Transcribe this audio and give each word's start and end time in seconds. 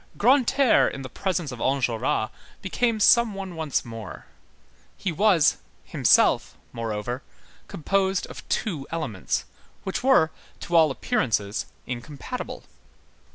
Grantaire 0.17 0.87
in 0.91 1.03
the 1.03 1.09
presence 1.13 1.51
of 1.51 1.59
Enjolras 1.59 2.31
became 2.63 2.99
some 2.99 3.35
one 3.35 3.55
once 3.55 3.85
more. 3.85 4.25
He 4.97 5.11
was, 5.11 5.57
himself, 5.83 6.57
moreover, 6.73 7.21
composed 7.67 8.25
of 8.25 8.49
two 8.49 8.87
elements, 8.89 9.45
which 9.83 10.01
were, 10.03 10.31
to 10.61 10.75
all 10.75 10.89
appearance, 10.89 11.67
incompatible. 11.85 12.63